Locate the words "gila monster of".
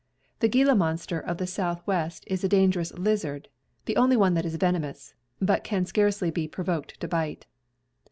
0.49-1.37